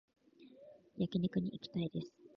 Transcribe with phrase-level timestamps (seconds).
[0.97, 2.11] 焼肉に行きたいです